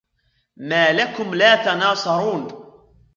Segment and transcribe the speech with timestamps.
[0.57, 2.47] ما لكم لا تناصرون